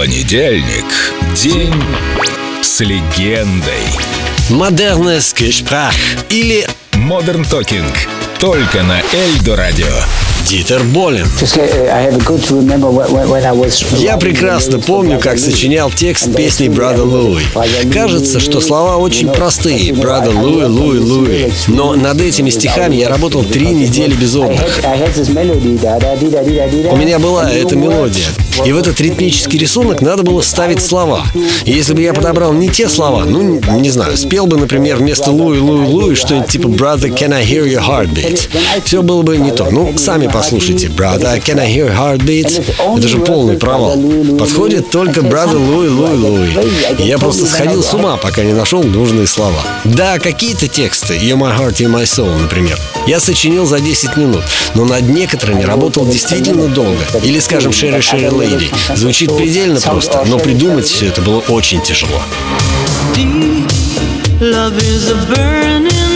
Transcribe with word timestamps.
Понедельник. 0.00 0.86
День 1.34 1.74
с 2.62 2.80
легендой. 2.80 3.84
Модерnes 4.48 5.34
Gespräch 5.36 5.92
или 6.30 6.66
Modern 6.92 7.44
Talking. 7.46 7.94
Только 8.38 8.82
на 8.82 9.02
Эльдо 9.12 9.56
Радио. 9.56 9.92
Дитер 10.46 10.82
Болин. 10.84 11.26
Я 13.98 14.16
прекрасно 14.16 14.78
помню, 14.78 15.18
как 15.20 15.38
сочинял 15.38 15.90
текст 15.90 16.34
песни 16.34 16.68
Брада 16.68 17.04
Луи. 17.04 17.44
Кажется, 17.92 18.40
что 18.40 18.60
слова 18.60 18.96
очень 18.96 19.28
простые. 19.28 19.92
Брада 19.92 20.30
Луи, 20.30 20.64
Луи, 20.64 20.98
Луи. 20.98 21.52
Но 21.68 21.94
над 21.94 22.20
этими 22.20 22.50
стихами 22.50 22.96
я 22.96 23.08
работал 23.08 23.44
три 23.44 23.66
недели 23.66 24.14
без 24.14 24.34
отдыха. 24.34 24.64
У 26.90 26.96
меня 26.96 27.18
была 27.18 27.50
эта 27.50 27.76
мелодия. 27.76 28.26
И 28.64 28.72
в 28.72 28.76
этот 28.76 29.00
ритмический 29.00 29.58
рисунок 29.58 30.02
надо 30.02 30.22
было 30.22 30.40
ставить 30.42 30.82
слова. 30.82 31.24
И 31.64 31.70
если 31.70 31.94
бы 31.94 32.02
я 32.02 32.12
подобрал 32.12 32.52
не 32.52 32.68
те 32.68 32.88
слова, 32.88 33.24
ну, 33.24 33.60
не 33.78 33.90
знаю, 33.90 34.16
спел 34.16 34.46
бы, 34.46 34.56
например, 34.56 34.96
вместо 34.96 35.30
Луи, 35.30 35.58
Луи, 35.58 35.86
Луи 35.86 36.14
что-нибудь 36.14 36.50
типа 36.50 36.66
Brother, 36.66 37.08
can 37.08 37.32
I 37.32 37.44
hear 37.44 37.64
your 37.66 37.82
heartbeat? 37.82 38.48
Все 38.84 39.02
было 39.02 39.22
бы 39.22 39.36
не 39.38 39.50
то. 39.52 39.68
Ну, 39.70 39.96
сами 39.96 40.26
послушайте. 40.32 40.88
Brother, 40.88 41.40
can 41.44 41.58
I 41.58 41.72
hear 41.72 41.94
heartbeat? 41.94 42.62
Это 42.98 43.08
же 43.08 43.18
полный 43.18 43.56
провал. 43.56 43.98
Подходит 44.38 44.90
только 44.90 45.20
Brother 45.20 45.56
Луи, 45.56 45.88
Луи, 45.88 46.16
Луи. 46.16 46.48
Я 46.98 47.18
просто 47.18 47.46
сходил 47.46 47.82
с 47.82 47.92
ума, 47.94 48.16
пока 48.16 48.42
не 48.42 48.52
нашел 48.52 48.82
нужные 48.82 49.26
слова. 49.26 49.60
Да, 49.84 50.18
какие-то 50.18 50.68
тексты, 50.68 51.14
You're 51.14 51.36
my 51.36 51.56
heart, 51.56 51.76
you're 51.76 51.92
my 51.92 52.04
soul, 52.04 52.34
например, 52.40 52.78
я 53.06 53.20
сочинил 53.20 53.66
за 53.66 53.80
10 53.80 54.16
минут, 54.16 54.42
но 54.74 54.84
над 54.84 55.02
некоторыми 55.08 55.62
работал 55.62 56.06
действительно 56.06 56.68
долго. 56.68 57.00
Или, 57.22 57.38
скажем, 57.40 57.72
Sherry 57.72 58.00
Sherry 58.00 58.30
Lady. 58.30 58.96
Звучит 58.96 59.36
предельно 59.36 59.80
просто, 59.80 60.24
но 60.26 60.38
придумать 60.38 60.86
все 60.86 61.06
это 61.06 61.20
было 61.22 61.40
очень 61.48 61.80
тяжело. 61.82 62.22
Love 64.40 64.78
is 64.78 65.10
a 65.10 65.14
burning. 65.28 66.09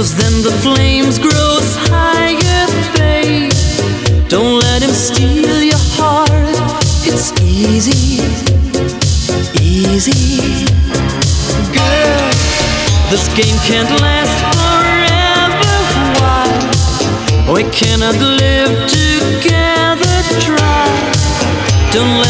Cause 0.00 0.14
then 0.16 0.40
the 0.40 0.50
flames 0.64 1.18
grow 1.18 1.58
higher, 1.92 2.64
babe. 2.96 3.52
Don't 4.30 4.58
let 4.58 4.80
him 4.80 4.92
steal 4.92 5.60
your 5.60 5.84
heart. 6.00 6.56
It's 7.04 7.28
easy, 7.42 8.24
easy. 9.60 10.64
Girl, 11.76 12.32
this 13.12 13.28
game 13.36 13.58
can't 13.68 13.92
last 14.00 14.32
forever. 14.56 15.76
Why? 16.16 17.52
We 17.52 17.64
cannot 17.68 18.16
live 18.16 18.72
together. 18.88 20.16
Try. 20.40 20.88
Don't 21.92 22.16
let 22.24 22.29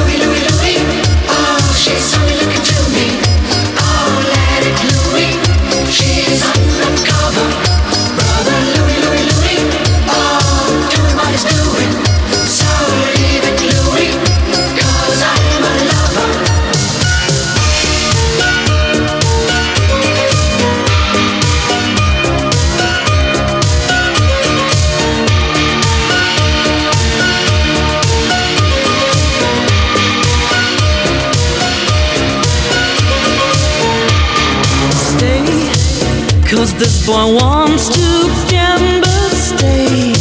Cause 36.61 36.75
this 36.75 37.07
boy 37.07 37.33
wants 37.41 37.89
to 37.89 38.29
gamble, 38.47 39.29
stay. 39.33 40.13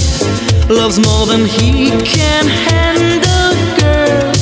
Loves 0.75 0.99
more 0.99 1.27
than 1.27 1.45
he 1.45 1.91
can 2.01 2.47
handle, 2.47 3.53
girl. 3.77 4.33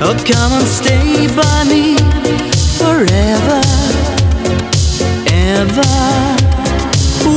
Oh, 0.00 0.16
come 0.24 0.52
and 0.56 0.66
stay 0.66 1.28
by 1.36 1.64
me 1.68 1.98
forever, 2.80 3.60
ever. 5.28 5.92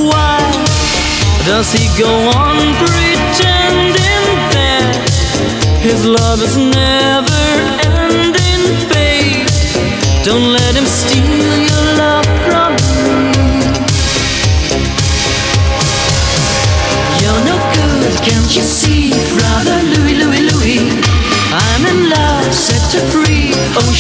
Why 0.08 0.40
does 1.46 1.74
he 1.74 1.86
go 2.02 2.14
on 2.30 2.56
pretending 2.80 4.26
that 4.56 4.96
his 5.82 6.06
love 6.06 6.42
is 6.42 6.56
never 6.56 7.31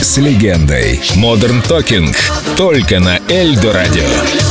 С 0.00 0.16
легендой. 0.18 1.00
Modern 1.16 1.62
Talking. 1.64 2.16
Только 2.56 3.00
на 3.00 3.18
Эльдо 3.28 3.72
Радио. 3.72 4.41